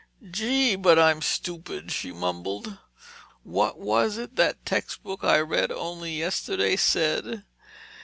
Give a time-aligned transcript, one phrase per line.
[0.31, 2.79] "Gee, but I'm stupid!" she mumbled.
[3.43, 7.43] "What was it that text book I read only yesterday said?